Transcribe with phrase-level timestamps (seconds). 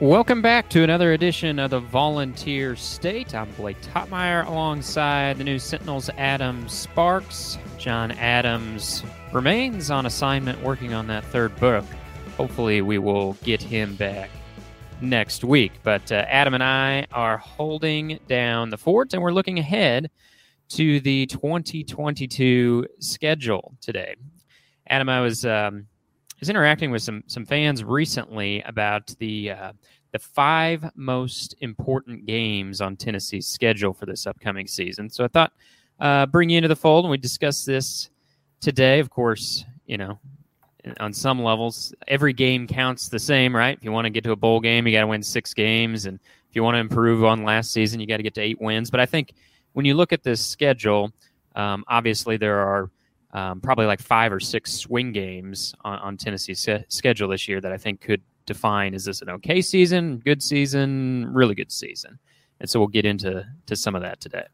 [0.00, 3.32] Welcome back to another edition of the Volunteer State.
[3.32, 7.58] I'm Blake Toppmeyer alongside the News Sentinel's Adam Sparks.
[7.78, 11.84] John Adams remains on assignment working on that third book.
[12.36, 14.30] Hopefully, we will get him back
[15.00, 15.70] next week.
[15.84, 20.10] But uh, Adam and I are holding down the fort and we're looking ahead
[20.70, 24.16] to the 2022 schedule today.
[24.88, 25.46] Adam, I was.
[25.46, 25.86] Um,
[26.40, 29.72] was interacting with some some fans recently about the uh,
[30.12, 35.10] the five most important games on Tennessee's schedule for this upcoming season.
[35.10, 35.52] So I thought
[36.00, 38.10] uh, bring you into the fold and we discuss this
[38.60, 39.00] today.
[39.00, 40.18] Of course, you know,
[41.00, 43.76] on some levels, every game counts the same, right?
[43.76, 46.06] If you want to get to a bowl game, you got to win six games,
[46.06, 48.60] and if you want to improve on last season, you got to get to eight
[48.60, 48.90] wins.
[48.90, 49.34] But I think
[49.72, 51.12] when you look at this schedule,
[51.56, 52.90] um, obviously there are
[53.34, 57.60] um, probably like five or six swing games on, on Tennessee's se- schedule this year
[57.60, 62.18] that I think could define is this an okay season, good season, really good season?
[62.60, 64.46] And so we'll get into to some of that today.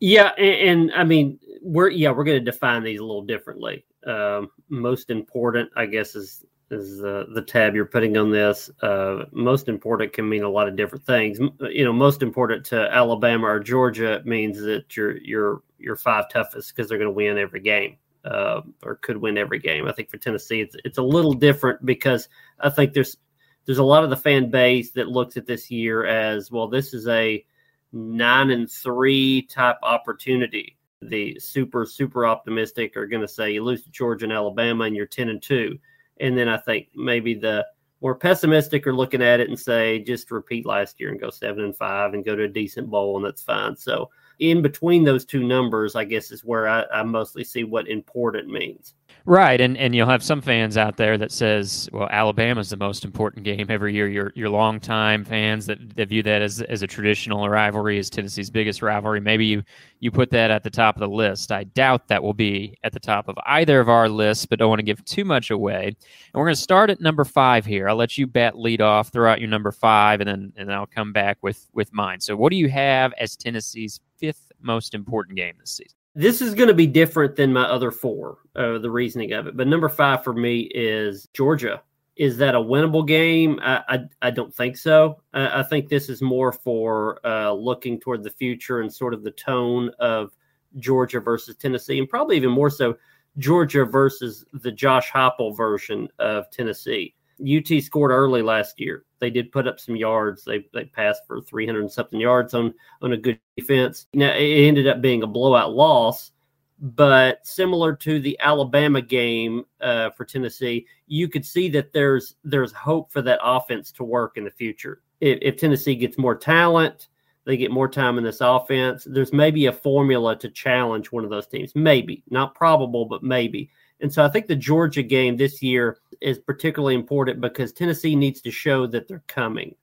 [0.00, 3.84] Yeah, and, and I mean we're yeah we're going to define these a little differently.
[4.06, 8.70] Um, most important, I guess, is is the the tab you're putting on this.
[8.82, 11.38] Uh, most important can mean a lot of different things.
[11.60, 16.74] You know, most important to Alabama or Georgia means that you're you're your five toughest
[16.74, 19.86] because they're going to win every game uh, or could win every game.
[19.86, 23.16] I think for Tennessee, it's it's a little different because I think there's
[23.64, 26.68] there's a lot of the fan base that looks at this year as well.
[26.68, 27.44] This is a
[27.92, 30.76] nine and three type opportunity.
[31.02, 34.96] The super super optimistic are going to say you lose to Georgia and Alabama and
[34.96, 35.78] you're ten and two,
[36.20, 37.66] and then I think maybe the
[38.02, 41.64] more pessimistic are looking at it and say just repeat last year and go seven
[41.64, 43.76] and five and go to a decent bowl and that's fine.
[43.76, 47.88] So in between those two numbers, I guess is where I, I mostly see what
[47.88, 48.94] important means.
[49.28, 53.04] Right, and and you'll have some fans out there that says, "Well, Alabama's the most
[53.04, 56.86] important game every year." Your your longtime fans that, that view that as as a
[56.86, 59.18] traditional rivalry, as Tennessee's biggest rivalry.
[59.20, 59.64] Maybe you
[59.98, 61.50] you put that at the top of the list.
[61.50, 64.68] I doubt that will be at the top of either of our lists, but don't
[64.68, 65.86] want to give too much away.
[65.86, 65.96] And
[66.34, 67.88] we're going to start at number five here.
[67.88, 70.76] I'll let you bat lead off, throw out your number five, and then and then
[70.76, 72.20] I'll come back with with mine.
[72.20, 75.96] So, what do you have as Tennessee's fifth most important game this season?
[76.16, 79.54] This is going to be different than my other four, uh, the reasoning of it.
[79.54, 81.82] But number five for me is Georgia.
[82.16, 83.60] Is that a winnable game?
[83.62, 85.20] I, I, I don't think so.
[85.34, 89.24] I, I, think this is more for uh, looking toward the future and sort of
[89.24, 90.32] the tone of
[90.78, 92.96] Georgia versus Tennessee, and probably even more so
[93.36, 97.14] Georgia versus the Josh Heupel version of Tennessee.
[97.46, 99.04] UT scored early last year.
[99.18, 100.44] They did put up some yards.
[100.44, 104.06] They they passed for 300 something yards on on a good defense.
[104.14, 106.32] Now it ended up being a blowout loss,
[106.78, 112.72] but similar to the Alabama game uh, for Tennessee, you could see that there's there's
[112.72, 115.02] hope for that offense to work in the future.
[115.20, 117.08] If, if Tennessee gets more talent,
[117.46, 119.06] they get more time in this offense.
[119.08, 121.72] There's maybe a formula to challenge one of those teams.
[121.74, 123.70] Maybe not probable, but maybe.
[124.00, 128.40] And so I think the Georgia game this year is particularly important because Tennessee needs
[128.42, 129.74] to show that they're coming,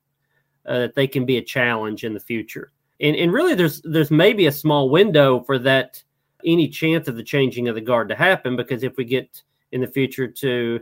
[0.66, 2.72] uh, that they can be a challenge in the future.
[3.00, 6.02] And, and really, there's there's maybe a small window for that
[6.44, 9.42] any chance of the changing of the guard to happen because if we get
[9.72, 10.78] in the future to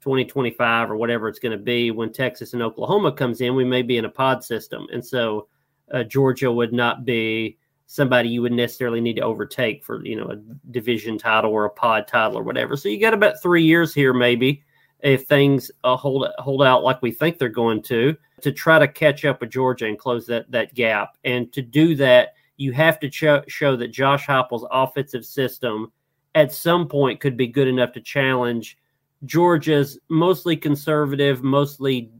[0.00, 3.80] 2025 or whatever it's going to be when Texas and Oklahoma comes in, we may
[3.80, 5.48] be in a pod system, and so
[5.92, 7.56] uh, Georgia would not be
[7.86, 10.36] somebody you would necessarily need to overtake for you know a
[10.70, 12.76] division title or a pod title or whatever.
[12.76, 14.64] So you got about three years here, maybe
[15.04, 18.88] if things uh, hold hold out like we think they're going to, to try to
[18.88, 21.16] catch up with Georgia and close that that gap.
[21.24, 25.92] And to do that, you have to show, show that Josh Heupel's offensive system
[26.34, 28.78] at some point could be good enough to challenge
[29.24, 32.10] Georgia's mostly conservative, mostly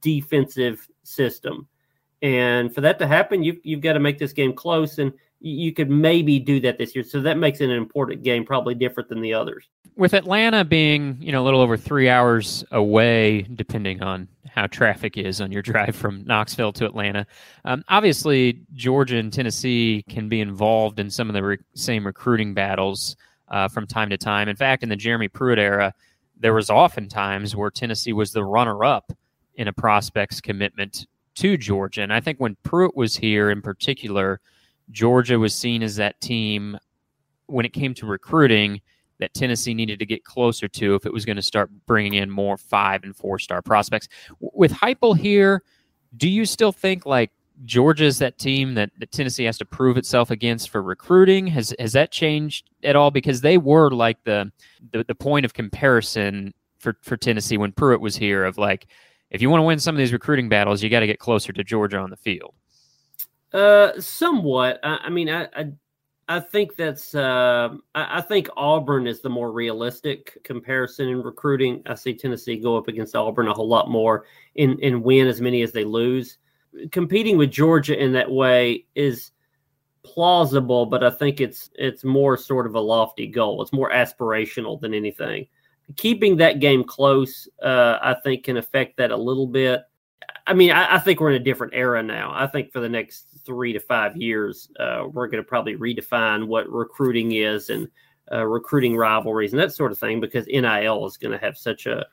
[0.00, 1.66] defensive system.
[2.22, 4.98] And for that to happen, you've, you've got to make this game close.
[4.98, 5.12] And
[5.42, 7.04] you could maybe do that this year.
[7.04, 9.68] So that makes it an important game, probably different than the others.
[9.96, 15.18] With Atlanta being, you know, a little over three hours away, depending on how traffic
[15.18, 17.26] is on your drive from Knoxville to Atlanta,
[17.64, 22.54] um, obviously Georgia and Tennessee can be involved in some of the re- same recruiting
[22.54, 23.16] battles
[23.48, 24.48] uh, from time to time.
[24.48, 25.92] In fact, in the Jeremy Pruitt era,
[26.38, 29.12] there was often times where Tennessee was the runner-up
[29.56, 31.06] in a prospect's commitment
[31.36, 32.02] to Georgia.
[32.02, 34.40] And I think when Pruitt was here in particular,
[34.90, 36.78] Georgia was seen as that team
[37.46, 38.80] when it came to recruiting
[39.18, 42.28] that Tennessee needed to get closer to if it was going to start bringing in
[42.28, 44.08] more five and four star prospects.
[44.40, 45.62] With Heupel here,
[46.16, 47.30] do you still think like
[47.64, 51.46] Georgia is that team that, that Tennessee has to prove itself against for recruiting?
[51.46, 53.10] Has has that changed at all?
[53.10, 54.50] Because they were like the
[54.90, 58.88] the, the point of comparison for, for Tennessee when Pruitt was here of like
[59.32, 61.52] if you want to win some of these recruiting battles, you got to get closer
[61.52, 62.54] to Georgia on the field.
[63.52, 64.78] Uh, somewhat.
[64.82, 65.72] I, I mean, I, I,
[66.28, 67.14] I think that's.
[67.14, 71.82] Uh, I, I, think Auburn is the more realistic comparison in recruiting.
[71.86, 74.26] I see Tennessee go up against Auburn a whole lot more
[74.56, 76.38] and and win as many as they lose.
[76.90, 79.32] Competing with Georgia in that way is
[80.02, 83.62] plausible, but I think it's it's more sort of a lofty goal.
[83.62, 85.46] It's more aspirational than anything.
[85.96, 89.82] Keeping that game close, uh, I think, can affect that a little bit.
[90.46, 92.32] I mean, I, I, think we're in a different era now.
[92.34, 96.46] I think for the next three to five years, uh, we're going to probably redefine
[96.46, 97.88] what recruiting is and
[98.32, 101.86] uh, recruiting rivalries and that sort of thing because NIL is going to have such
[101.86, 102.06] a,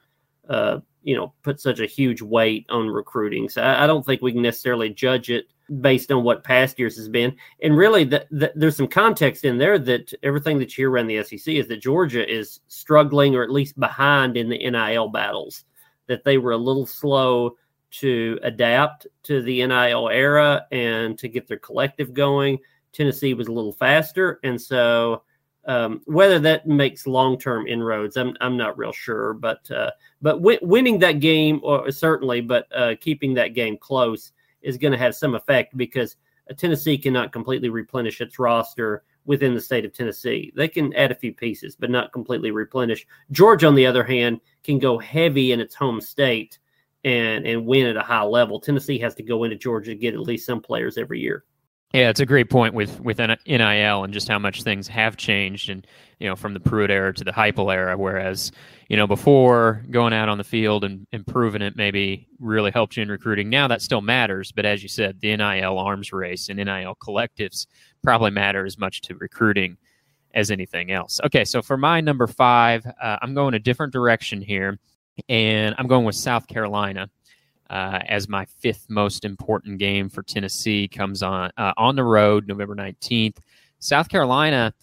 [0.49, 3.49] uh, you know, put such a huge weight on recruiting.
[3.49, 5.45] So I, I, don't think we can necessarily judge it
[5.81, 7.35] based on what past years has been.
[7.61, 11.07] And really, the, the, there's some context in there that everything that you hear around
[11.07, 15.65] the SEC is that Georgia is struggling or at least behind in the NIL battles,
[16.07, 17.55] that they were a little slow
[17.91, 22.59] to adapt to the NIL era and to get their collective going.
[22.91, 25.23] Tennessee was a little faster, and so
[25.65, 29.33] um, whether that makes long-term inroads, I'm I'm not real sure.
[29.33, 29.91] But uh,
[30.21, 34.91] but w- winning that game, or certainly, but uh, keeping that game close is going
[34.91, 36.17] to have some effect because
[36.57, 40.51] Tennessee cannot completely replenish its roster within the state of Tennessee.
[40.55, 43.05] They can add a few pieces, but not completely replenish.
[43.31, 46.59] Georgia, on the other hand, can go heavy in its home state
[47.05, 48.59] and and win at a high level.
[48.59, 51.45] Tennessee has to go into Georgia to get at least some players every year.
[51.93, 55.71] Yeah, it's a great point with with NIL and just how much things have changed,
[55.71, 55.87] and
[56.19, 57.97] you know from the Pruitt era to the Heupel era.
[57.97, 58.51] Whereas
[58.89, 63.01] you know before going out on the field and improving it maybe really helped you
[63.01, 63.49] in recruiting.
[63.49, 67.65] Now that still matters, but as you said, the NIL arms race and NIL collectives
[68.03, 69.75] probably matter as much to recruiting
[70.35, 71.19] as anything else.
[71.25, 74.77] Okay, so for my number five, uh, I'm going a different direction here
[75.27, 77.09] and I'm going with South Carolina
[77.69, 80.87] uh, as my fifth most important game for Tennessee.
[80.87, 83.37] Comes on uh, on the road November 19th.
[83.79, 84.73] South Carolina,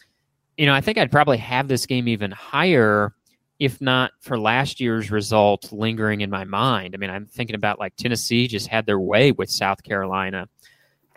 [0.57, 3.13] you know, I think I'd probably have this game even higher
[3.59, 6.95] if not for last year's result lingering in my mind.
[6.95, 10.49] I mean, I'm thinking about like Tennessee just had their way with South Carolina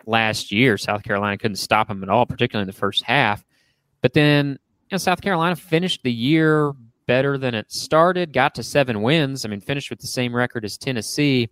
[0.06, 0.78] last year.
[0.78, 3.44] South Carolina couldn't stop them at all, particularly in the first half.
[4.00, 6.72] But then, you know, South Carolina finished the year
[7.10, 9.44] better than it started, got to seven wins.
[9.44, 11.50] I mean, finished with the same record as Tennessee.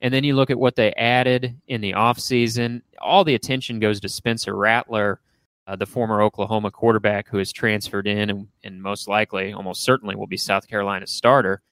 [0.00, 2.82] And then you look at what they added in the offseason.
[3.00, 5.20] All the attention goes to Spencer Rattler,
[5.68, 10.16] uh, the former Oklahoma quarterback who has transferred in and, and most likely, almost certainly,
[10.16, 11.62] will be South Carolina's starter.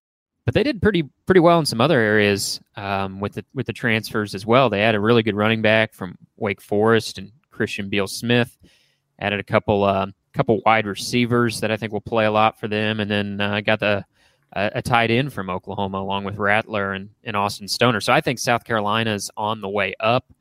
[0.44, 3.72] But they did pretty pretty well in some other areas um, with the with the
[3.72, 4.70] transfers as well.
[4.70, 8.56] They had a really good running back from Wake Forest and Christian Beal Smith.
[9.18, 10.06] Added a couple uh,
[10.36, 13.60] couple wide receivers that I think will play a lot for them, and then uh,
[13.60, 14.04] got the
[14.52, 18.02] uh, a tight end from Oklahoma along with Rattler and, and Austin Stogner.
[18.02, 20.32] So I think South Carolina is on the way up,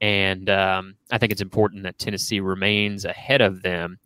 [0.00, 3.98] and um, I think it's important that Tennessee remains ahead of them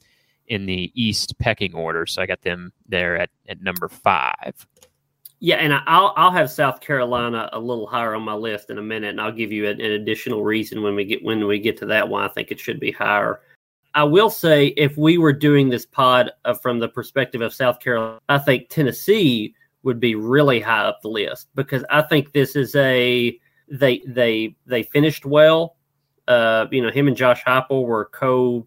[0.47, 2.07] in the East pecking order.
[2.07, 4.67] So I got them there at, at number five.
[5.43, 8.83] Yeah, and I'll I'll have South Carolina a little higher on my list in a
[8.83, 11.79] minute, and I'll give you an, an additional reason when we get when we get
[11.79, 13.41] to that why I think it should be higher.
[13.95, 17.81] I will say, if we were doing this pod uh, from the perspective of South
[17.81, 22.55] Carolina, I think Tennessee would be really high up the list because I think this
[22.55, 23.39] is a
[23.69, 25.77] they they they finished well.
[26.29, 28.67] Uh, you know, him and Josh Heupel were co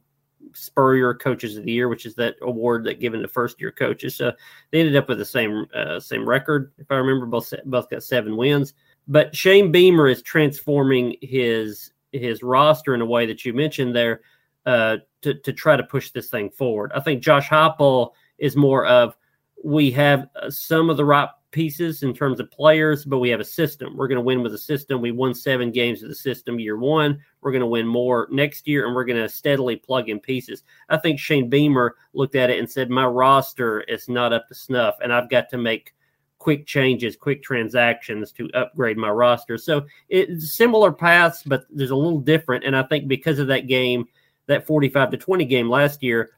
[0.53, 4.15] Spurrier Coaches of the Year, which is that award that given to first year coaches.
[4.15, 4.33] So
[4.71, 7.25] they ended up with the same uh, same record, if I remember.
[7.25, 8.73] Both both got seven wins.
[9.07, 14.21] But Shane Beamer is transforming his his roster in a way that you mentioned there
[14.65, 16.91] uh, to to try to push this thing forward.
[16.95, 19.15] I think Josh Heupel is more of
[19.63, 23.39] we have uh, some of the right pieces in terms of players, but we have
[23.39, 23.95] a system.
[23.95, 25.01] We're going to win with a system.
[25.01, 27.19] We won seven games with the system year one.
[27.41, 30.63] We're going to win more next year, and we're going to steadily plug in pieces.
[30.89, 34.55] I think Shane Beamer looked at it and said, My roster is not up to
[34.55, 35.93] snuff, and I've got to make
[36.39, 39.57] quick changes, quick transactions to upgrade my roster.
[39.57, 42.65] So it's similar paths, but there's a little different.
[42.65, 44.05] And I think because of that game,
[44.47, 46.31] that 45 to 20 game last year,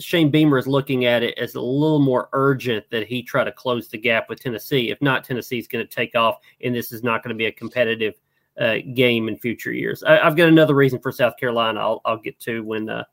[0.00, 3.52] Shane Beamer is looking at it as a little more urgent that he try to
[3.52, 4.90] close the gap with Tennessee.
[4.90, 7.46] If not, Tennessee is going to take off, and this is not going to be
[7.46, 8.14] a competitive
[8.58, 10.02] uh, game in future years.
[10.02, 11.80] I, have got another reason for South Carolina.
[11.80, 13.04] I'll, I'll get to when uh,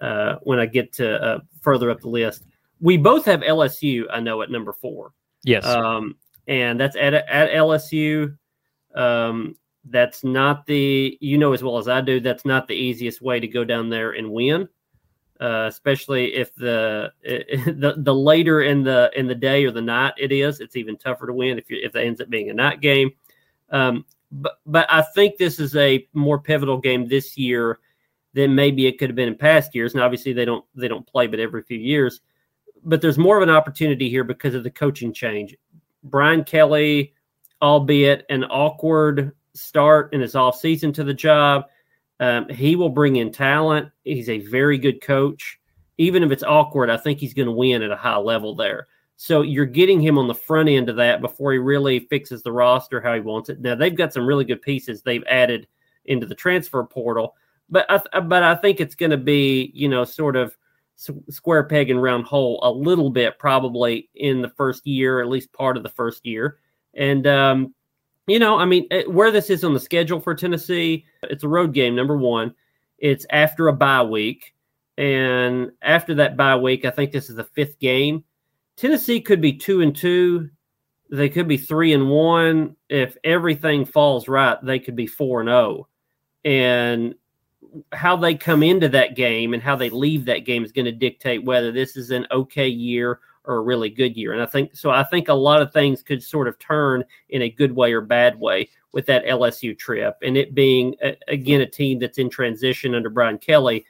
[0.00, 2.44] uh, when I get to uh, further up the list.
[2.80, 4.04] We both have LSU.
[4.10, 5.12] I know at number four.
[5.44, 8.36] Yes, um, and that's at at LSU.
[8.94, 9.56] Um,
[9.90, 12.20] that's not the you know as well as I do.
[12.20, 14.68] That's not the easiest way to go down there and win.
[15.40, 20.14] uh, especially if the, the the later in the in the day or the night
[20.18, 20.60] it is.
[20.60, 23.10] It's even tougher to win if you, if it ends up being a night game.
[23.70, 27.78] Um, but but I think this is a more pivotal game this year
[28.34, 29.94] than maybe it could have been in past years.
[29.94, 32.20] And obviously they don't they don't play but every few years.
[32.84, 35.56] But there's more of an opportunity here because of the coaching change.
[36.04, 37.12] Brian Kelly,
[37.60, 41.66] albeit an awkward start in his off season to the job,
[42.20, 43.90] um, he will bring in talent.
[44.04, 45.58] He's a very good coach.
[45.98, 48.86] Even if it's awkward, I think he's going to win at a high level there.
[49.16, 52.52] So you're getting him on the front end of that before he really fixes the
[52.52, 53.60] roster how he wants it.
[53.60, 55.66] Now they've got some really good pieces they've added
[56.04, 57.34] into the transfer portal,
[57.68, 60.56] but I, but I think it's going to be you know sort of
[61.30, 65.52] square peg and round hole a little bit probably in the first year, at least
[65.52, 66.58] part of the first year.
[66.94, 67.74] And um,
[68.28, 71.72] you know, I mean, where this is on the schedule for Tennessee, it's a road
[71.72, 71.96] game.
[71.96, 72.54] Number one,
[72.98, 74.54] it's after a bye week,
[74.96, 78.24] and after that bye week, I think this is the fifth game.
[78.76, 80.50] Tennessee could be two and two.
[81.10, 82.76] They could be three and one.
[82.88, 85.48] If everything falls right, they could be four and.
[85.48, 85.88] Oh.
[86.44, 87.14] And
[87.92, 90.92] how they come into that game and how they leave that game is going to
[90.92, 94.32] dictate whether this is an okay year or a really good year.
[94.32, 94.90] And I think so.
[94.90, 98.00] I think a lot of things could sort of turn in a good way or
[98.00, 100.94] bad way with that LSU trip, and it being
[101.26, 103.84] again a team that's in transition under Brian Kelly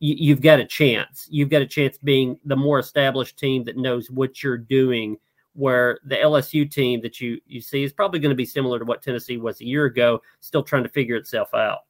[0.00, 1.28] you've got a chance.
[1.30, 5.18] You've got a chance being the more established team that knows what you're doing.
[5.54, 8.84] Where the LSU team that you you see is probably going to be similar to
[8.84, 11.80] what Tennessee was a year ago, still trying to figure itself out.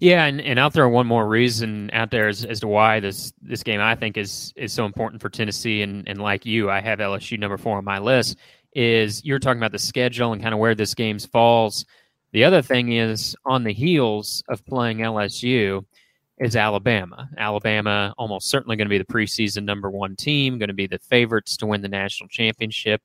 [0.00, 3.32] Yeah, and, and I'll throw one more reason out there as, as to why this
[3.42, 6.80] this game I think is is so important for Tennessee and, and like you, I
[6.80, 8.36] have LSU number four on my list.
[8.72, 11.84] Is you're talking about the schedule and kind of where this game falls.
[12.32, 15.84] The other thing is on the heels of playing LSU,
[16.40, 17.28] is Alabama.
[17.36, 20.98] Alabama almost certainly going to be the preseason number one team, going to be the
[20.98, 23.02] favorites to win the national championship.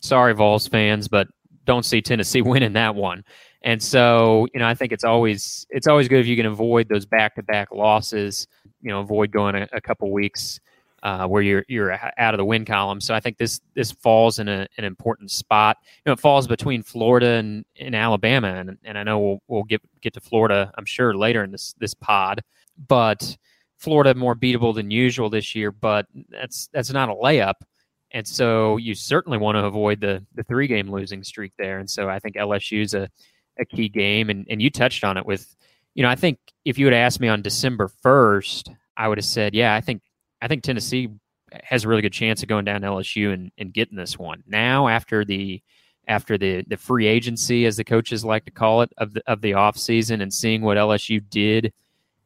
[0.00, 1.26] Sorry, Vols fans, but
[1.64, 3.24] don't see Tennessee winning that one.
[3.64, 6.88] And so, you know, I think it's always it's always good if you can avoid
[6.88, 8.46] those back to back losses.
[8.80, 10.60] You know, avoid going a, a couple weeks
[11.02, 13.00] uh, where you're you're out of the win column.
[13.00, 15.78] So I think this this falls in a, an important spot.
[15.82, 19.64] You know, it falls between Florida and, and Alabama, and, and I know we'll we'll
[19.64, 22.42] get get to Florida, I'm sure, later in this this pod
[22.88, 23.36] but
[23.78, 27.54] Florida more beatable than usual this year, but that's that's not a layup.
[28.12, 31.78] And so you certainly want to avoid the the three game losing streak there.
[31.78, 33.08] And so I think LSU's a,
[33.58, 34.30] a key game.
[34.30, 35.54] And and you touched on it with,
[35.94, 39.24] you know, I think if you had asked me on December first, I would have
[39.24, 40.02] said, yeah, I think
[40.40, 41.08] I think Tennessee
[41.62, 44.42] has a really good chance of going down to LSU and, and getting this one.
[44.46, 45.62] Now after the
[46.08, 49.40] after the the free agency, as the coaches like to call it, of the of
[49.40, 51.72] the off season and seeing what LSU did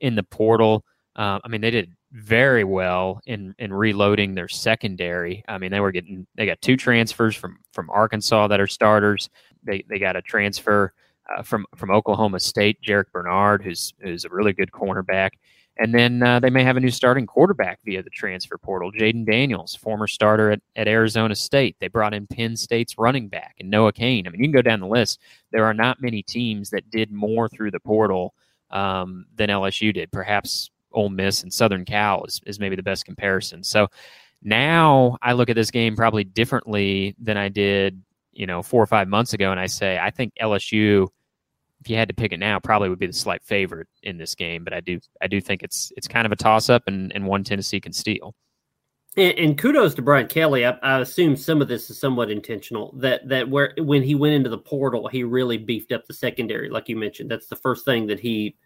[0.00, 0.84] in the portal.
[1.16, 5.44] Uh, I mean, they did very well in in reloading their secondary.
[5.48, 9.28] I mean, they were getting they got two transfers from from Arkansas that are starters.
[9.62, 10.92] They they got a transfer
[11.36, 15.30] uh, from from Oklahoma State, Jarrick Bernard, who's who's a really good cornerback.
[15.80, 19.24] And then uh, they may have a new starting quarterback via the transfer portal, Jayden
[19.24, 21.76] Daniels, former starter at, at Arizona State.
[21.78, 24.26] They brought in Penn State's running back and Noah Cain.
[24.26, 25.20] I mean, you can go down the list.
[25.52, 28.34] There are not many teams that did more through the portal
[28.72, 30.10] um, than LSU did.
[30.10, 33.62] Perhaps Ole Miss and Southern Cal is, is maybe the best comparison.
[33.62, 33.88] So
[34.42, 38.86] now I look at this game probably differently than I did, you know, four or
[38.86, 41.08] five months ago, and I say I think LSU,
[41.80, 44.34] if you had to pick it now, probably would be the slight favorite in this
[44.34, 44.64] game.
[44.64, 47.26] But I do I do think it's it's kind of a toss up, and, and
[47.26, 48.34] one Tennessee can steal.
[49.16, 50.64] And, and, kudos to Brian Kelly.
[50.64, 52.92] I, I, assume some of this is somewhat intentional.
[52.98, 56.68] That that where when he went into the portal, he really beefed up the secondary,
[56.68, 57.30] like you mentioned.
[57.30, 58.56] That's the first thing that he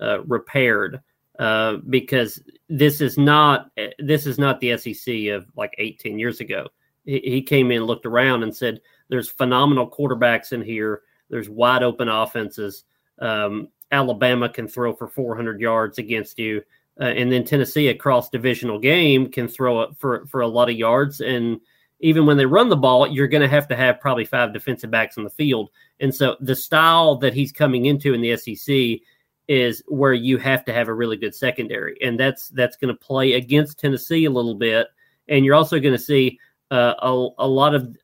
[0.00, 1.00] uh, repaired
[1.38, 6.68] uh, because this is not this is not the SEC of like 18 years ago.
[7.04, 11.02] He, he came in, looked around, and said, "There's phenomenal quarterbacks in here.
[11.30, 12.84] There's wide open offenses.
[13.18, 16.62] Um, Alabama can throw for 400 yards against you."
[17.00, 20.68] Uh, and then Tennessee, a cross divisional game, can throw it for for a lot
[20.68, 21.20] of yards.
[21.20, 21.60] And
[22.00, 24.90] even when they run the ball, you're going to have to have probably five defensive
[24.90, 25.70] backs on the field.
[26.00, 29.00] And so the style that he's coming into in the SEC
[29.48, 33.00] is where you have to have a really good secondary, and that's that's going to
[33.00, 34.86] play against Tennessee a little bit.
[35.28, 36.38] And you're also going to see
[36.70, 37.96] uh, a, a lot of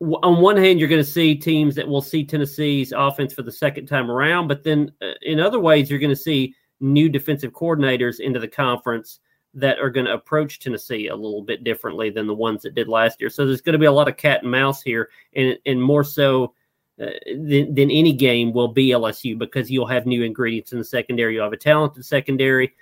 [0.00, 3.52] on one hand, you're going to see teams that will see Tennessee's offense for the
[3.52, 7.52] second time around, but then uh, in other ways, you're going to see new defensive
[7.52, 9.20] coordinators into the conference
[9.54, 12.88] that are going to approach Tennessee a little bit differently than the ones that did
[12.88, 13.30] last year.
[13.30, 16.04] So there's going to be a lot of cat and mouse here, and and more
[16.04, 16.52] so
[17.00, 20.84] uh, than, than any game will be LSU because you'll have new ingredients in the
[20.84, 21.34] secondary.
[21.34, 22.74] You'll have a talented secondary.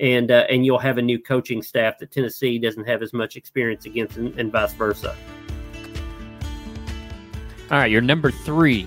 [0.00, 3.36] and uh, and you'll have a new coaching staff that Tennessee doesn't have as much
[3.36, 5.14] experience against, and, and vice versa.
[7.72, 8.86] All right, your number three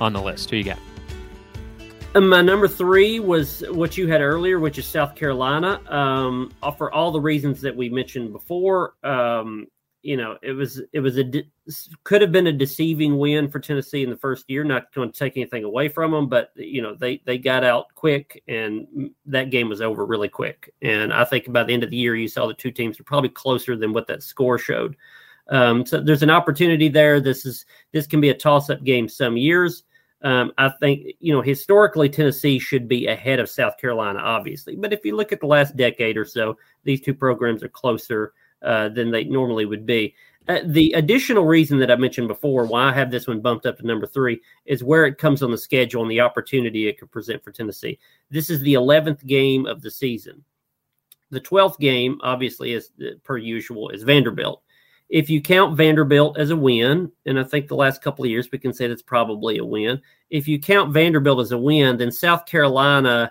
[0.00, 0.48] on the list.
[0.48, 0.78] Who you got?
[2.14, 5.78] Um, my number three was what you had earlier, which is South Carolina.
[5.92, 9.66] Um, for all the reasons that we mentioned before, um,
[10.00, 11.50] you know, it was it was a de-
[12.04, 14.64] could have been a deceiving win for Tennessee in the first year.
[14.64, 17.94] Not going to take anything away from them, but you know they they got out
[17.94, 20.72] quick, and that game was over really quick.
[20.80, 23.04] And I think by the end of the year, you saw the two teams were
[23.04, 24.96] probably closer than what that score showed.
[25.48, 27.20] Um, so there's an opportunity there.
[27.20, 29.84] This is this can be a toss-up game some years.
[30.22, 34.74] Um, I think you know historically Tennessee should be ahead of South Carolina, obviously.
[34.74, 38.32] But if you look at the last decade or so, these two programs are closer
[38.62, 40.14] uh, than they normally would be.
[40.46, 43.78] Uh, the additional reason that I mentioned before why I have this one bumped up
[43.78, 47.10] to number three is where it comes on the schedule and the opportunity it could
[47.10, 47.98] present for Tennessee.
[48.30, 50.44] This is the 11th game of the season.
[51.30, 54.62] The 12th game, obviously, is uh, per usual, is Vanderbilt
[55.14, 58.48] if you count Vanderbilt as a win, and I think the last couple of years
[58.50, 60.02] we can say that's probably a win.
[60.28, 63.30] If you count Vanderbilt as a win, then South Carolina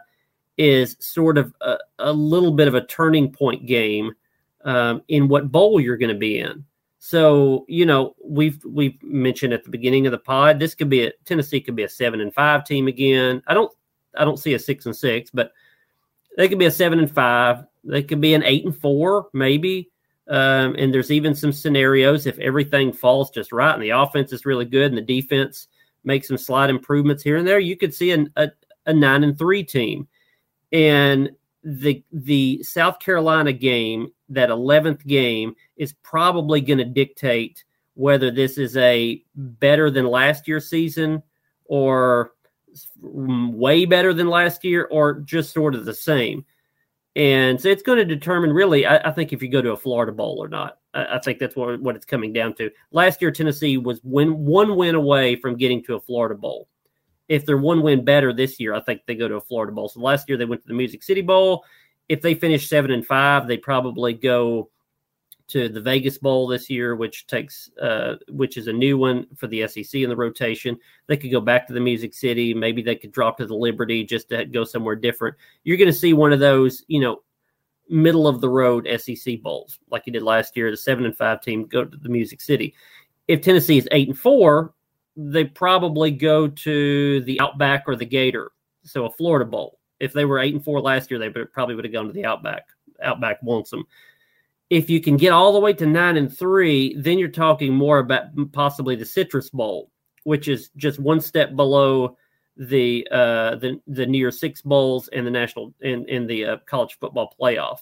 [0.57, 4.13] is sort of a, a little bit of a turning point game
[4.63, 6.63] um, in what bowl you're going to be in.
[6.99, 11.07] So you know we've we've mentioned at the beginning of the pod this could be
[11.07, 13.43] a Tennessee could be a seven and five team again.
[13.45, 13.73] I don't
[14.15, 15.51] I don't see a six and six, but
[16.37, 17.65] they could be a seven and five.
[17.83, 19.89] They could be an eight and four, maybe.
[20.29, 24.45] Um, and there's even some scenarios if everything falls just right and the offense is
[24.45, 25.67] really good and the defense
[26.05, 28.49] makes some slight improvements here and there, you could see an, a,
[28.85, 30.07] a nine and three team.
[30.71, 31.31] And
[31.63, 37.63] the the South Carolina game, that eleventh game, is probably going to dictate
[37.93, 41.21] whether this is a better than last year's season
[41.65, 42.31] or
[43.01, 46.43] way better than last year or just sort of the same.
[47.15, 49.77] And so it's going to determine really, I, I, think, if you go to a
[49.77, 50.79] Florida Bowl or not.
[50.93, 52.71] I, I, think that's what, what it's coming down to.
[52.91, 56.67] Last year, Tennessee was win, one win away from getting to a Florida Bowl.
[57.29, 59.89] If they're one win better this year, I think they go to a Florida Bowl.
[59.89, 61.63] So last year they went to the Music City Bowl.
[62.09, 64.69] If they finish seven and five, they probably go
[65.53, 69.45] to the Vegas Bowl this year, which takes uh, which is a new one for
[69.45, 70.77] the SEC in the rotation.
[71.05, 72.55] They could go back to the Music City.
[72.55, 75.35] Maybe they could drop to the Liberty just to go somewhere different.
[75.63, 77.21] You're going to see one of those, you know,
[77.87, 80.71] middle of the road SEC bowls like you did last year.
[80.71, 82.73] The seven and five team go to the Music City.
[83.27, 84.73] If Tennessee is eight and four,
[85.15, 88.51] they probably go to the Outback or the Gator,
[88.83, 89.77] so a Florida Bowl.
[89.99, 92.25] If they were eight and four last year, they probably would have gone to the
[92.25, 92.63] Outback.
[93.03, 93.85] Outback wants them
[94.73, 97.99] if you can get all the way to nine and three, then you're talking more
[97.99, 99.91] about possibly the Citrus Bowl,
[100.23, 102.17] which is just one step below
[102.57, 106.97] the uh, the the near six bowls and the national in in the uh, college
[106.99, 107.81] football playoff.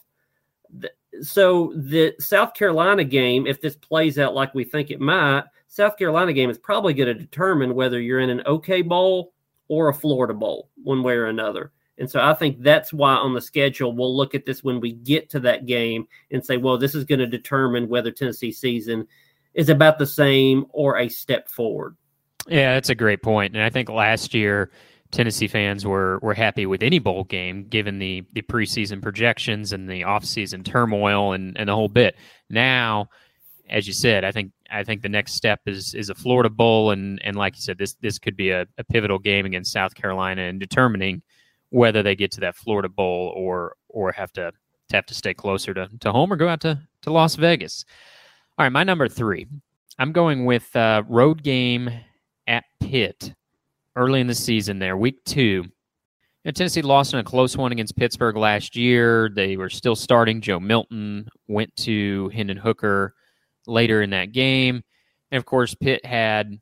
[1.22, 5.98] So the South Carolina game, if this plays out like we think it might, South
[5.98, 9.34] Carolina game is probably going to determine whether you're in an OK bowl
[9.70, 11.72] or a Florida bowl, one way or another.
[12.02, 14.94] And so I think that's why on the schedule, we'll look at this when we
[14.94, 19.08] get to that game and say, well, this is going to determine whether Tennessee season
[19.54, 21.96] is about the same or a step forward.
[22.48, 23.54] Yeah, that's a great point.
[23.54, 24.72] And I think last year,
[25.12, 29.88] Tennessee fans were were happy with any bowl game given the the preseason projections and
[29.88, 32.16] the offseason turmoil and, and the whole bit.
[32.50, 33.10] Now,
[33.70, 36.90] as you said, I think I think the next step is is a Florida Bowl
[36.90, 39.94] and and like you said, this this could be a, a pivotal game against South
[39.94, 41.22] Carolina and determining
[41.72, 44.52] whether they get to that Florida Bowl or or have to,
[44.90, 47.84] to have to stay closer to, to home or go out to, to Las Vegas.
[48.58, 49.48] All right, my number three.
[50.00, 51.90] I'm going with uh, road game
[52.48, 53.34] at Pitt
[53.96, 55.66] early in the season there, week two.
[56.44, 59.30] You know, Tennessee lost in a close one against Pittsburgh last year.
[59.34, 60.42] They were still starting.
[60.42, 63.14] Joe Milton went to Hendon Hooker
[63.68, 64.82] later in that game.
[65.30, 66.60] And of course, Pitt had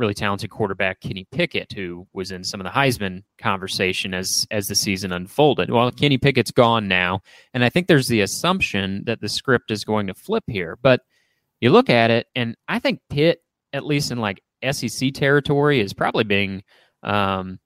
[0.00, 4.66] really talented quarterback Kenny Pickett, who was in some of the Heisman conversation as as
[4.66, 5.70] the season unfolded.
[5.70, 7.20] Well, Kenny Pickett's gone now,
[7.54, 10.78] and I think there's the assumption that the script is going to flip here.
[10.82, 11.02] But
[11.60, 15.92] you look at it, and I think Pitt, at least in like SEC territory, is
[15.92, 16.64] probably being
[17.02, 17.60] um,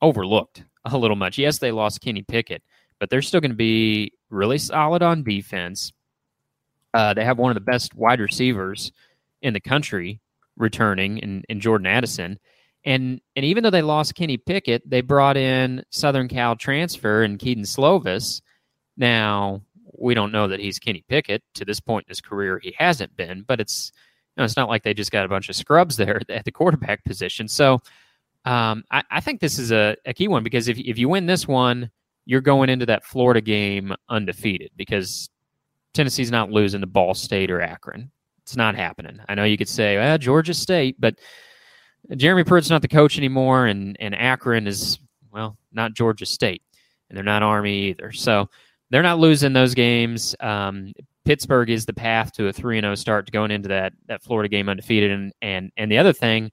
[0.00, 1.36] overlooked a little much.
[1.36, 2.62] Yes, they lost Kenny Pickett,
[3.00, 5.92] but they're still going to be really solid on defense.
[6.94, 8.92] Uh, they have one of the best wide receivers
[9.42, 10.20] in the country
[10.60, 12.38] returning and, in Jordan Addison.
[12.84, 17.38] And and even though they lost Kenny Pickett, they brought in Southern Cal transfer and
[17.38, 18.40] Kedon Slovis.
[18.96, 19.62] Now
[19.98, 22.58] we don't know that he's Kenny Pickett to this point in his career.
[22.62, 23.92] He hasn't been, but it's
[24.36, 26.52] you know, it's not like they just got a bunch of scrubs there at the
[26.52, 27.48] quarterback position.
[27.48, 27.80] So
[28.44, 31.26] um, I, I, think this is a, a, key one because if if you win
[31.26, 31.90] this one,
[32.24, 35.28] you're going into that Florida game undefeated because
[35.92, 38.10] Tennessee's not losing to Ball State or Akron.
[38.50, 39.20] It's not happening.
[39.28, 41.14] I know you could say, Georgia State, but
[42.16, 44.98] Jeremy Pruitt's not the coach anymore, and, and Akron is,
[45.30, 46.60] well, not Georgia State,
[47.08, 48.10] and they're not Army either.
[48.10, 48.50] So
[48.90, 50.34] they're not losing those games.
[50.40, 50.92] Um,
[51.24, 54.68] Pittsburgh is the path to a 3 0 start going into that, that Florida game
[54.68, 55.12] undefeated.
[55.12, 56.50] And, and, and the other thing,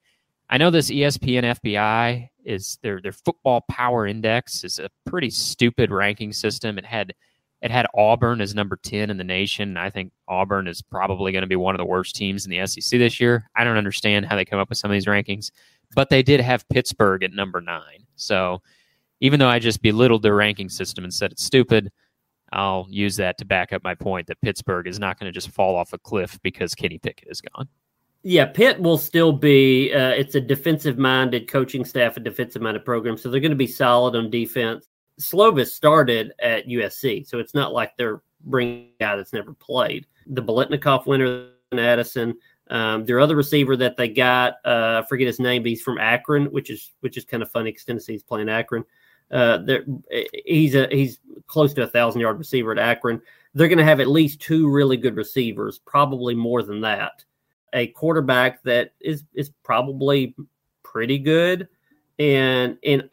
[0.52, 5.90] I know this ESPN FPI is their, their football power index is a pretty stupid
[5.90, 6.78] ranking system.
[6.78, 7.16] It had
[7.62, 9.78] it had Auburn as number 10 in the nation.
[9.78, 12.66] I think Auburn is probably going to be one of the worst teams in the
[12.68, 13.50] SEC this year.
[13.56, 15.52] I don't understand how they come up with some of these rankings,
[15.96, 18.06] but they did have Pittsburgh at number nine.
[18.16, 18.62] So
[19.22, 21.92] even though I just belittled their ranking system and said it's stupid,
[22.52, 25.50] I'll use that to back up my point that Pittsburgh is not going to just
[25.50, 27.68] fall off a cliff because Kenny Pickett is gone.
[28.24, 29.94] Yeah, Pitt will still be.
[29.94, 34.16] Uh, it's a defensive-minded coaching staff, a defensive-minded program, so they're going to be solid
[34.16, 34.88] on defense.
[35.20, 40.06] Slovis started at USC, so it's not like they're bringing a guy that's never played.
[40.28, 42.36] The Biletnikoff winner, in Addison.
[42.70, 45.98] Um, their other receiver that they got, uh, I forget his name, but he's from
[45.98, 48.84] Akron, which is which is kind of funny because Tennessee's playing Akron.
[49.32, 49.60] Uh,
[50.46, 53.22] he's a he's close to a thousand yard receiver at Akron.
[53.54, 57.24] They're going to have at least two really good receivers, probably more than that.
[57.74, 60.36] A quarterback that is is probably
[60.84, 61.70] pretty good,
[62.20, 63.10] and and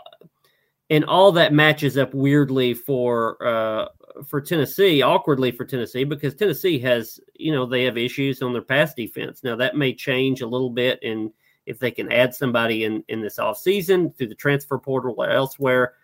[0.91, 3.89] and all that matches up weirdly for uh,
[4.27, 8.63] for Tennessee, awkwardly for Tennessee, because Tennessee has you know they have issues on their
[8.63, 9.43] pass defense.
[9.43, 11.31] Now that may change a little bit, and
[11.67, 15.95] if they can add somebody in in this offseason through the transfer portal or elsewhere,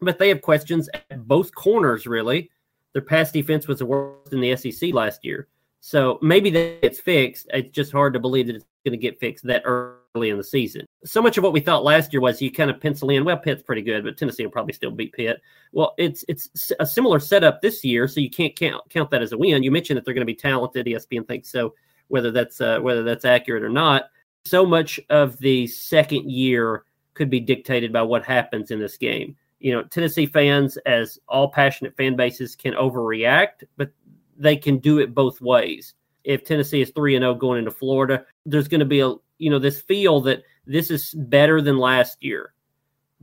[0.00, 2.06] but they have questions at both corners.
[2.06, 2.50] Really,
[2.92, 5.48] their pass defense was the worst in the SEC last year,
[5.80, 7.46] so maybe that gets fixed.
[7.52, 10.44] It's just hard to believe that it's going to get fixed that early in the
[10.44, 10.86] season.
[11.04, 13.36] So much of what we thought last year was you kind of pencil in, well,
[13.36, 15.40] Pitt's pretty good, but Tennessee will probably still beat Pitt.
[15.72, 19.32] Well, it's it's a similar setup this year, so you can't count count that as
[19.32, 19.62] a win.
[19.62, 20.86] You mentioned that they're going to be talented.
[20.86, 21.74] ESPN thinks so.
[22.08, 24.06] Whether that's uh, whether that's accurate or not,
[24.44, 29.36] so much of the second year could be dictated by what happens in this game.
[29.60, 33.92] You know, Tennessee fans, as all passionate fan bases, can overreact, but
[34.36, 35.94] they can do it both ways.
[36.24, 39.14] If Tennessee is three and zero oh going into Florida, there's going to be a
[39.38, 42.54] you know this feel that this is better than last year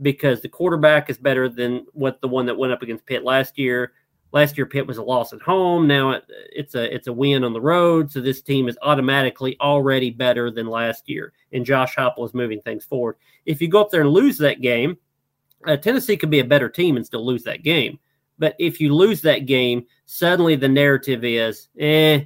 [0.02, 3.58] because the quarterback is better than what the one that went up against Pitt last
[3.58, 3.92] year.
[4.30, 5.86] Last year Pitt was a loss at home.
[5.86, 8.10] Now it, it's a it's a win on the road.
[8.12, 11.32] So this team is automatically already better than last year.
[11.52, 13.16] And Josh Heupel is moving things forward.
[13.46, 14.98] If you go up there and lose that game,
[15.66, 17.98] uh, Tennessee could be a better team and still lose that game.
[18.38, 22.24] But if you lose that game, suddenly the narrative is, eh,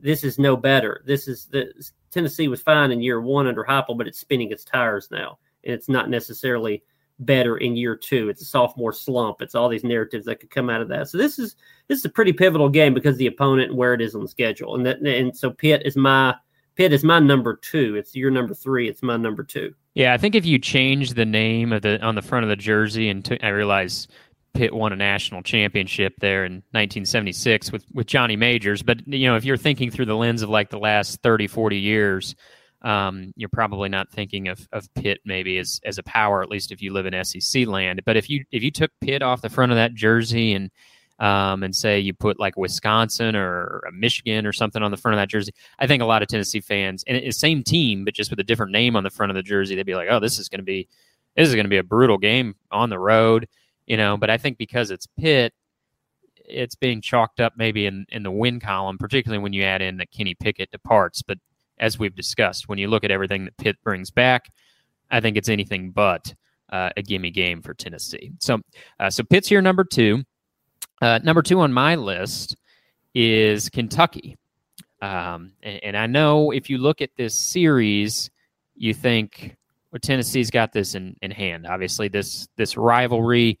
[0.00, 1.02] this is no better.
[1.06, 1.72] This is the
[2.10, 5.74] Tennessee was fine in year one under Heupel, but it's spinning its tires now, and
[5.74, 6.82] it's not necessarily
[7.20, 8.28] better in year two.
[8.28, 9.40] It's a sophomore slump.
[9.40, 11.08] It's all these narratives that could come out of that.
[11.08, 11.56] So this is
[11.88, 14.28] this is a pretty pivotal game because the opponent and where it is on the
[14.28, 16.34] schedule, and that and so Pitt is my
[16.76, 17.96] Pitt is my number two.
[17.96, 18.88] It's your number three.
[18.88, 19.74] It's my number two.
[19.94, 22.56] Yeah, I think if you change the name of the on the front of the
[22.56, 24.08] jersey, and t- I realize
[24.56, 28.82] Pitt won a national championship there in 1976 with, with Johnny Majors.
[28.82, 31.78] But, you know, if you're thinking through the lens of like the last 30, 40
[31.78, 32.34] years,
[32.80, 36.72] um, you're probably not thinking of, of Pitt maybe as, as a power, at least
[36.72, 38.00] if you live in SEC land.
[38.06, 40.70] But if you if you took Pitt off the front of that jersey and
[41.18, 45.20] um, and say you put like Wisconsin or Michigan or something on the front of
[45.20, 48.40] that jersey, I think a lot of Tennessee fans and same team but just with
[48.40, 50.48] a different name on the front of the jersey, they'd be like, oh, this is
[50.48, 50.88] going to be
[51.36, 53.48] this is going to be a brutal game on the road
[53.86, 54.16] you know.
[54.16, 55.52] But I think because it's Pitt,
[56.36, 59.96] it's being chalked up maybe in, in the win column, particularly when you add in
[59.98, 61.22] that Kenny Pickett departs.
[61.22, 61.38] But
[61.78, 64.50] as we've discussed, when you look at everything that Pitt brings back,
[65.10, 66.34] I think it's anything but
[66.70, 68.32] uh, a gimme game for Tennessee.
[68.40, 68.60] So,
[68.98, 70.24] uh, so Pitt's here number two.
[71.00, 72.56] Uh, number two on my list
[73.14, 74.36] is Kentucky.
[75.02, 78.30] Um, and, and, I know if you look at this series,
[78.76, 79.54] you think
[79.92, 81.66] well, Tennessee's got this in, in hand.
[81.66, 83.58] Obviously, this this rivalry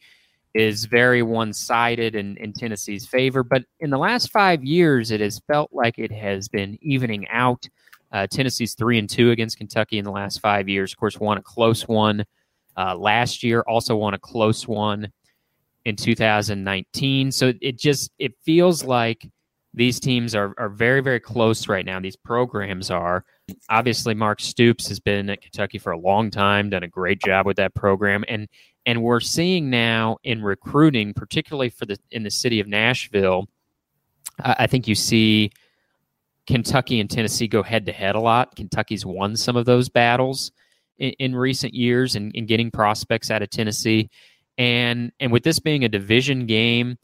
[0.56, 3.42] is very one sided in, in Tennessee's favor.
[3.42, 7.68] But in the last five years, it has felt like it has been evening out.
[8.10, 10.92] Uh, Tennessee's three and two against Kentucky in the last five years.
[10.92, 12.24] Of course, won a close one
[12.76, 13.62] uh, last year.
[13.68, 15.12] Also won a close one
[15.84, 17.32] in 2019.
[17.32, 19.28] So it just it feels like
[19.74, 22.00] these teams are are very very close right now.
[22.00, 23.24] These programs are.
[23.68, 27.46] Obviously, Mark Stoops has been at Kentucky for a long time, done a great job
[27.46, 28.48] with that program, and
[28.86, 33.46] and we're seeing now in recruiting, particularly for the in the city of Nashville,
[34.38, 35.50] I think you see
[36.46, 38.54] Kentucky and Tennessee go head to head a lot.
[38.54, 40.52] Kentucky's won some of those battles
[40.98, 44.10] in, in recent years and in, in, getting prospects out of Tennessee.
[44.58, 46.98] And and with this being a division game,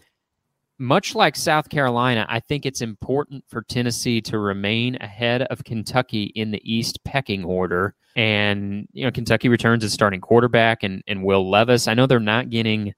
[0.79, 6.25] much like South Carolina, I think it's important for Tennessee to remain ahead of Kentucky
[6.35, 7.95] in the East pecking order.
[8.17, 11.89] And, you know, Kentucky returns as starting quarterback and, and Will Levis.
[11.89, 12.95] I know they're not getting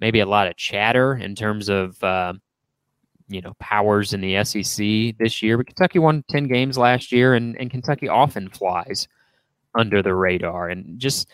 [0.00, 2.34] maybe a lot of chatter in terms of, uh,
[3.28, 7.34] you know, powers in the SEC this year, but Kentucky won 10 games last year,
[7.34, 9.08] and, and Kentucky often flies
[9.76, 10.68] under the radar.
[10.68, 11.28] And just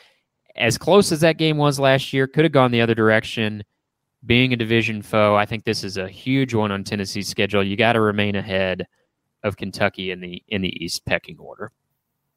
[0.57, 3.63] as close as that game was last year, could have gone the other direction
[4.25, 7.65] being a division foe, I think this is a huge one on Tennessee's schedule.
[7.65, 8.87] You got to remain ahead
[9.43, 11.73] of Kentucky in the in the East pecking order.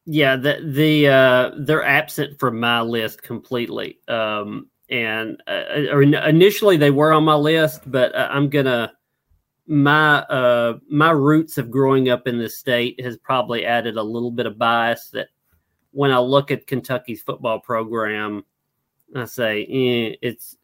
[0.06, 4.00] Yeah, the the uh, they're absent from my list completely.
[4.08, 8.94] Um, and uh, initially they were on my list, but I'm gonna
[9.68, 14.32] my uh, my roots of growing up in this state has probably added a little
[14.32, 15.30] bit of bias that
[15.92, 18.44] when I look at Kentucky's football program,
[19.16, 20.58] I say eh, it's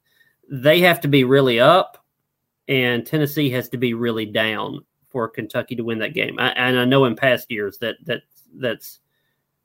[0.52, 1.98] they have to be really up,
[2.68, 6.38] and Tennessee has to be really down for Kentucky to win that game.
[6.40, 8.22] I, and I know in past years that that
[8.56, 9.00] that's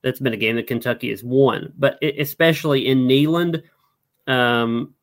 [0.03, 3.62] that's been a game that Kentucky has won, but it, especially in Neyland,
[4.29, 4.94] um,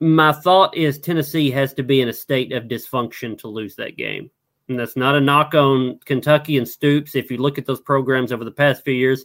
[0.00, 3.96] my thought is Tennessee has to be in a state of dysfunction to lose that
[3.96, 4.30] game.
[4.68, 7.14] And that's not a knock on Kentucky and Stoops.
[7.14, 9.24] If you look at those programs over the past few years,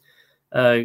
[0.52, 0.82] uh,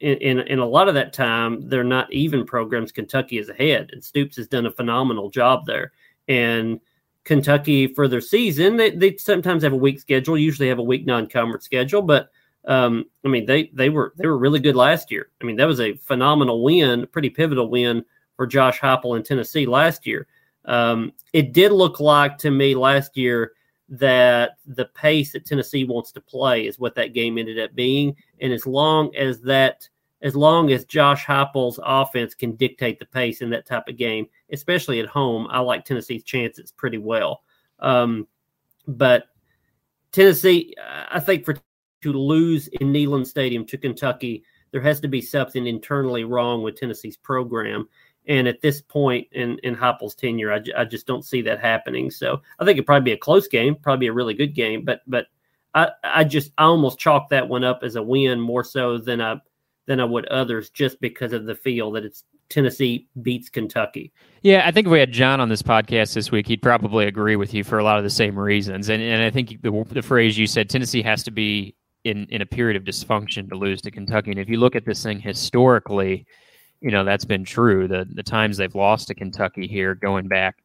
[0.00, 2.92] in, in, in a lot of that time, they're not even programs.
[2.92, 5.92] Kentucky is ahead, and Stoops has done a phenomenal job there.
[6.28, 6.80] And
[7.24, 10.38] Kentucky for their season, they, they sometimes have a weak schedule.
[10.38, 12.30] Usually have a weak non-conference schedule, but
[12.66, 15.30] um, I mean they they were they were really good last year.
[15.40, 18.04] I mean that was a phenomenal win, pretty pivotal win
[18.36, 20.26] for Josh Heupel in Tennessee last year.
[20.64, 23.52] Um, it did look like to me last year
[23.90, 28.14] that the pace that Tennessee wants to play is what that game ended up being.
[28.40, 29.88] And as long as that,
[30.22, 34.26] as long as Josh Heupel's offense can dictate the pace in that type of game,
[34.52, 37.42] especially at home, I like Tennessee's chances pretty well.
[37.80, 38.28] Um,
[38.86, 39.24] but
[40.12, 40.74] Tennessee,
[41.10, 41.56] I think for
[42.02, 46.78] to lose in Neyland Stadium to Kentucky, there has to be something internally wrong with
[46.78, 47.88] Tennessee's program.
[48.30, 52.12] And at this point in in Heupel's tenure, I, I just don't see that happening.
[52.12, 54.84] So I think it'd probably be a close game, probably a really good game.
[54.84, 55.26] But but
[55.74, 59.20] I I just I almost chalk that one up as a win more so than
[59.20, 59.40] I
[59.86, 64.12] than I would others, just because of the feel that it's Tennessee beats Kentucky.
[64.42, 67.34] Yeah, I think if we had John on this podcast this week, he'd probably agree
[67.34, 68.88] with you for a lot of the same reasons.
[68.88, 72.42] And and I think the the phrase you said, Tennessee has to be in in
[72.42, 74.30] a period of dysfunction to lose to Kentucky.
[74.30, 76.26] And if you look at this thing historically,
[76.80, 77.88] you know that's been true.
[77.88, 80.62] The the times they've lost to Kentucky here, going back,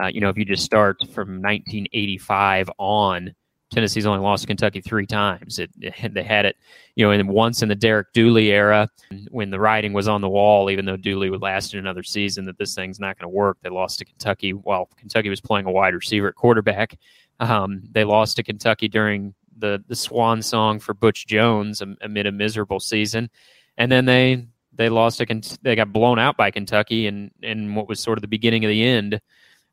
[0.00, 3.34] uh, you know, if you just start from 1985 on,
[3.70, 5.58] Tennessee's only lost to Kentucky three times.
[5.58, 6.56] It, it, they had it,
[6.94, 8.88] you know, and once in the Derek Dooley era
[9.30, 10.70] when the writing was on the wall.
[10.70, 13.58] Even though Dooley would last another season, that this thing's not going to work.
[13.62, 16.98] They lost to Kentucky while Kentucky was playing a wide receiver at quarterback.
[17.40, 22.32] Um, they lost to Kentucky during the the swan song for Butch Jones amid a
[22.32, 23.30] miserable season,
[23.78, 24.46] and then they
[24.76, 28.22] they lost to they got blown out by Kentucky and and what was sort of
[28.22, 29.20] the beginning of the end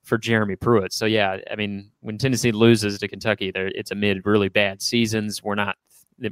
[0.03, 0.93] for Jeremy Pruitt.
[0.93, 5.43] So yeah, I mean when Tennessee loses to Kentucky, there it's amid really bad seasons.
[5.43, 5.77] We're not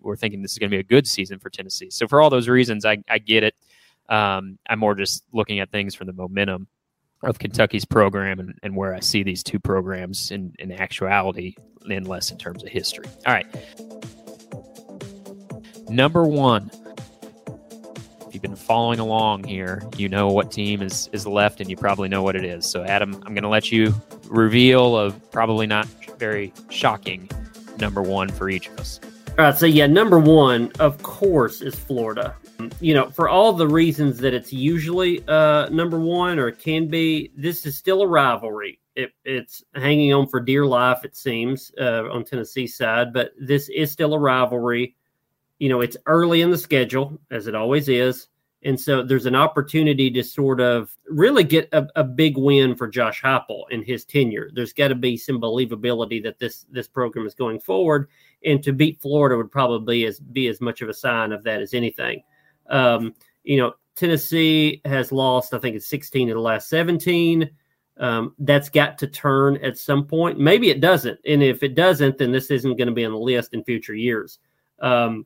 [0.02, 1.90] we're thinking this is going to be a good season for Tennessee.
[1.90, 3.56] So for all those reasons, I, I get it.
[4.10, 6.68] Um, I'm more just looking at things from the momentum
[7.24, 11.56] of Kentucky's program and, and where I see these two programs in, in actuality
[11.90, 13.06] and less in terms of history.
[13.26, 13.48] All right.
[15.90, 16.72] Number one,
[18.42, 22.10] you've been following along here, you know what team is is left, and you probably
[22.10, 22.66] know what it is.
[22.66, 23.94] So, Adam, I'm going to let you
[24.28, 25.86] reveal a probably not
[26.18, 27.30] very shocking
[27.80, 29.00] number one for each of us.
[29.38, 29.56] All right.
[29.56, 32.36] So, yeah, number one, of course, is Florida.
[32.80, 37.32] You know, for all the reasons that it's usually uh, number one or can be,
[37.36, 38.80] this is still a rivalry.
[38.96, 43.70] It, it's hanging on for dear life, it seems, uh, on Tennessee side, but this
[43.70, 44.96] is still a rivalry
[45.62, 48.30] you know, it's early in the schedule, as it always is.
[48.64, 52.88] And so there's an opportunity to sort of really get a, a big win for
[52.88, 54.52] Josh Heupel in his tenure.
[54.54, 58.08] There's got to be some believability that this this program is going forward,
[58.46, 61.62] and to beat Florida would probably as be as much of a sign of that
[61.62, 62.22] as anything.
[62.70, 67.50] Um, you know, Tennessee has lost, I think it's 16 of the last 17.
[67.98, 70.40] Um, that's got to turn at some point.
[70.40, 73.18] Maybe it doesn't, and if it doesn't, then this isn't going to be on the
[73.18, 74.40] list in future years.
[74.80, 75.26] Um,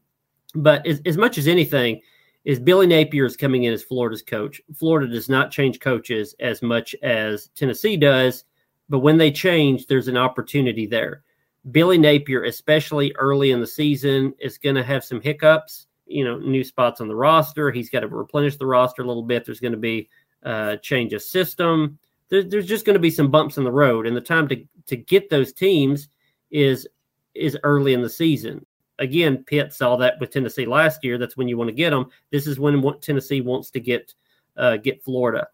[0.56, 2.02] but as, as much as anything,
[2.46, 4.62] is Billy Napier is coming in as Florida's coach.
[4.76, 8.46] Florida does not change coaches as much as Tennessee does,
[8.88, 11.24] but when they change, there's an opportunity there.
[11.72, 15.88] Billy Napier, especially early in the season, is going to have some hiccups.
[16.06, 17.72] You know, new spots on the roster.
[17.72, 19.44] He's got to replenish the roster a little bit.
[19.44, 20.08] There's going to be
[20.44, 21.98] uh, change of system.
[22.30, 24.64] There, there's just going to be some bumps in the road, and the time to
[24.86, 26.10] to get those teams
[26.52, 26.88] is
[27.34, 28.64] is early in the season.
[29.00, 31.18] Again, Pitt saw that with Tennessee last year.
[31.18, 32.08] That's when you want to get them.
[32.32, 34.14] This is when Tennessee wants to get
[34.58, 35.48] uh, get Florida.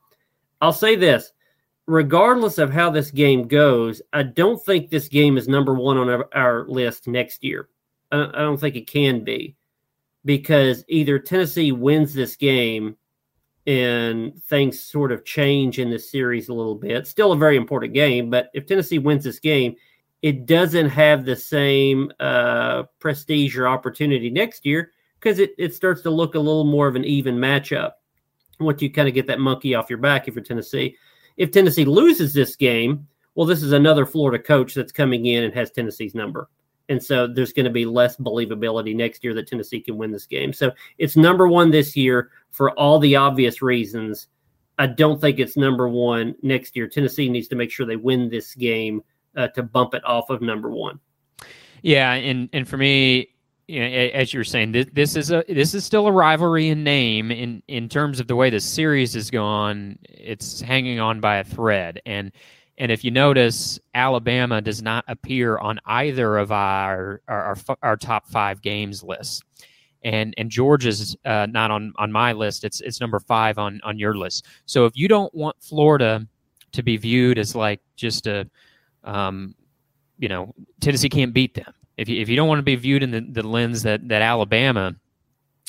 [0.62, 1.34] I'll say this:
[1.88, 6.10] regardless of how this game goes, I don't think this game is number one on
[6.10, 7.70] our, our list next year.
[8.12, 9.56] I, I don't think it can be
[10.26, 12.96] because either Tennessee wins this game
[13.68, 17.08] and things sort of change in this series a little bit.
[17.08, 19.76] Still a very important game, but if Tennessee wins this game,
[20.22, 26.02] it doesn't have the same uh, prestige or opportunity next year because it, it starts
[26.04, 27.92] to look a little more of an even matchup.
[28.60, 30.96] Once you kind of get that monkey off your back if you're Tennessee.
[31.38, 35.54] If Tennessee loses this game, well, this is another Florida coach that's coming in and
[35.54, 36.50] has Tennessee's number.
[36.90, 40.26] And so there's going to be less believability next year that Tennessee can win this
[40.26, 40.52] game.
[40.52, 44.28] So it's number one this year for all the obvious reasons.
[44.78, 46.88] I don't think it's number one next year.
[46.88, 49.04] Tennessee needs to make sure they win this game
[49.36, 51.00] uh, to bump it off of number one.
[51.82, 53.30] Yeah, and and for me,
[53.68, 56.68] you know, as you were saying, this, this is a this is still a rivalry
[56.68, 57.32] in name.
[57.32, 61.44] In in terms of the way the series is gone, it's hanging on by a
[61.44, 62.02] thread.
[62.06, 62.32] And
[62.78, 67.98] and if you notice, Alabama does not appear on either of our our, our, our
[67.98, 69.42] top five games lists.
[70.04, 72.64] And and Georgia's uh, not on on my list.
[72.64, 74.48] It's it's number five on on your list.
[74.66, 76.28] So if you don't want Florida
[76.74, 78.50] to be viewed as like just a
[79.04, 79.56] um,
[80.18, 81.74] you know, Tennessee can't beat them.
[81.98, 84.22] If you, if you don't want to be viewed in the, the lens that, that
[84.22, 84.96] Alabama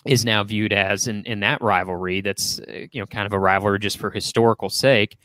[0.05, 3.39] is now viewed as in, in that rivalry, that's, uh, you know, kind of a
[3.39, 5.17] rivalry just for historical sake,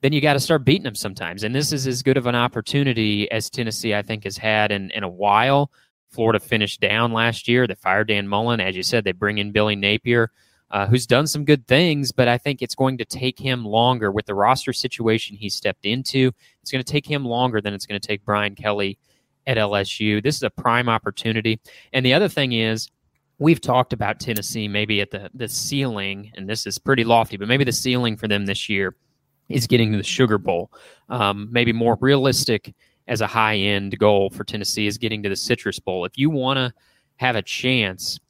[0.00, 1.42] then you got to start beating them sometimes.
[1.42, 4.90] And this is as good of an opportunity as Tennessee, I think, has had in,
[4.90, 5.70] in a while.
[6.10, 7.66] Florida finished down last year.
[7.66, 8.60] They fired Dan Mullen.
[8.60, 10.30] As you said, they bring in Billy Napier
[10.70, 14.12] uh, who's done some good things, but I think it's going to take him longer
[14.12, 16.32] with the roster situation he stepped into.
[16.60, 18.98] It's going to take him longer than it's going to take Brian Kelly
[19.46, 20.22] at LSU.
[20.22, 21.58] This is a prime opportunity.
[21.92, 22.90] And the other thing is,
[23.38, 27.48] we've talked about Tennessee maybe at the, the ceiling, and this is pretty lofty, but
[27.48, 28.94] maybe the ceiling for them this year
[29.48, 30.70] is getting to the Sugar Bowl.
[31.08, 32.74] Um, maybe more realistic
[33.06, 36.04] as a high end goal for Tennessee is getting to the Citrus Bowl.
[36.04, 36.74] If you want to
[37.16, 38.20] have a chance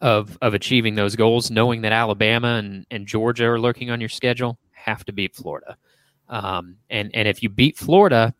[0.00, 4.08] of of achieving those goals, knowing that Alabama and, and Georgia are lurking on your
[4.08, 5.76] schedule, have to beat Florida.
[6.28, 8.34] Um, and and if you beat Florida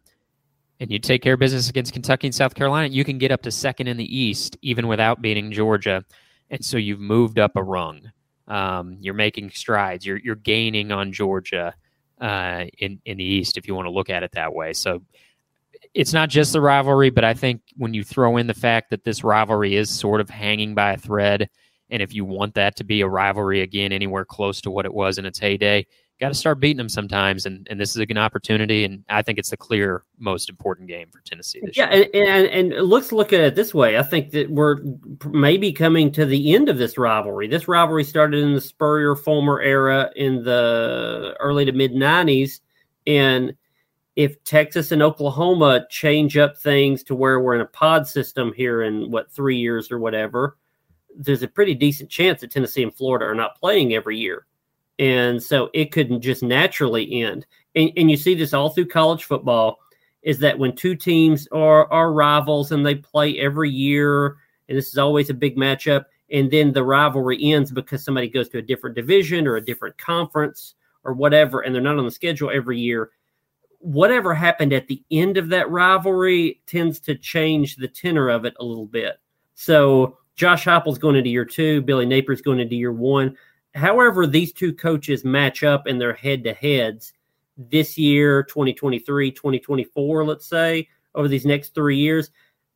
[0.78, 3.42] and you take care of business against Kentucky and South Carolina, you can get up
[3.42, 6.04] to second in the East even without beating Georgia.
[6.50, 8.10] And so you've moved up a rung.
[8.48, 10.04] Um, you're making strides.
[10.06, 11.74] You're you're gaining on Georgia
[12.20, 14.72] uh, in in the East if you want to look at it that way.
[14.72, 15.02] So
[15.94, 19.04] it's not just the rivalry, but I think when you throw in the fact that
[19.04, 21.48] this rivalry is sort of hanging by a thread,
[21.90, 24.94] and if you want that to be a rivalry again anywhere close to what it
[24.94, 25.86] was in its heyday,
[26.20, 27.46] got to start beating them sometimes.
[27.46, 28.84] And, and this is a good opportunity.
[28.84, 32.06] And I think it's the clear most important game for Tennessee this yeah, year.
[32.12, 33.98] Yeah, and, and, and let's look at it this way.
[33.98, 34.76] I think that we're
[35.26, 37.48] maybe coming to the end of this rivalry.
[37.48, 42.60] This rivalry started in the Spurrier Fulmer era in the early to mid 90s.
[43.06, 43.54] And
[44.16, 48.82] if Texas and Oklahoma change up things to where we're in a pod system here
[48.82, 50.56] in what three years or whatever,
[51.16, 54.46] there's a pretty decent chance that Tennessee and Florida are not playing every year.
[54.98, 57.46] And so it couldn't just naturally end.
[57.74, 59.78] And, and you see this all through college football
[60.22, 64.36] is that when two teams are, are rivals and they play every year,
[64.68, 68.48] and this is always a big matchup, and then the rivalry ends because somebody goes
[68.50, 72.10] to a different division or a different conference or whatever, and they're not on the
[72.10, 73.10] schedule every year
[73.80, 78.54] whatever happened at the end of that rivalry tends to change the tenor of it
[78.60, 79.18] a little bit.
[79.54, 83.36] So Josh Heupel's going into year two, Billy Napier's going into year one.
[83.74, 87.12] However, these two coaches match up in their head to heads
[87.56, 92.30] this year, 2023, 2024, let's say, over these next three years,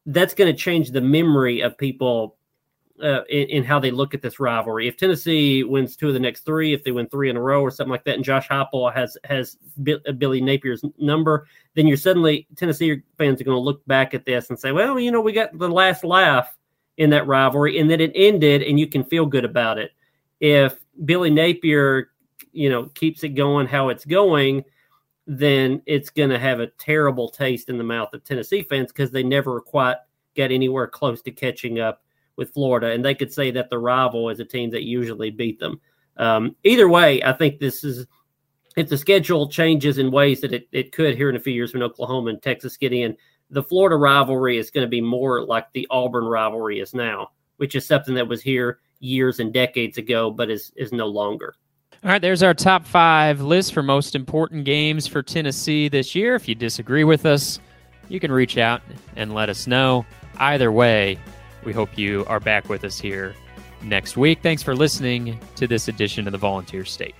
[0.06, 2.36] that's going to change the memory of people
[3.02, 4.86] uh, in, in, how they look at this rivalry.
[4.86, 7.60] If Tennessee wins two of the next three, if they win three in a row
[7.60, 9.56] or something like that, and Josh Heupel has has
[9.88, 14.24] uh, Billy Napier's number, then you're suddenly Tennessee fans are going to look back at
[14.24, 16.56] this and say, well, you know, we got the last laugh
[16.96, 19.90] in that rivalry, and then it ended, and you can feel good about it.
[20.38, 22.10] If Billy Napier,
[22.52, 24.64] you know, keeps it going how it's going,
[25.26, 29.10] then it's going to have a terrible taste in the mouth of Tennessee fans because
[29.10, 29.96] they never quite
[30.36, 32.03] got anywhere close to catching up
[32.36, 35.58] with Florida, and they could say that the rival is a team that usually beat
[35.58, 35.80] them.
[36.16, 38.06] Um, either way, I think this is
[38.76, 41.72] if the schedule changes in ways that it, it could here in a few years
[41.72, 43.16] when Oklahoma and Texas get in,
[43.50, 47.74] the Florida rivalry is going to be more like the Auburn rivalry is now, which
[47.74, 51.54] is something that was here years and decades ago, but is is no longer.
[52.02, 56.34] All right, there's our top five list for most important games for Tennessee this year.
[56.34, 57.60] If you disagree with us,
[58.08, 58.82] you can reach out
[59.16, 60.04] and let us know.
[60.36, 61.18] Either way,
[61.64, 63.34] we hope you are back with us here
[63.82, 64.40] next week.
[64.42, 67.14] Thanks for listening to this edition of the Volunteer State.